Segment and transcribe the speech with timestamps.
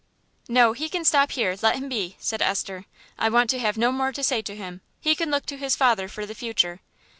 [0.49, 2.85] "No, he can stop here; let him be," said Esther.
[3.19, 5.75] "I want to have no more to say to him, he can look to his
[5.75, 6.79] father for the future."